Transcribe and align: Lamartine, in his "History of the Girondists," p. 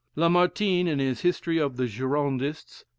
Lamartine, 0.15 0.87
in 0.87 0.97
his 0.97 1.21
"History 1.21 1.59
of 1.59 1.77
the 1.77 1.85
Girondists," 1.87 2.81
p. 2.81 2.87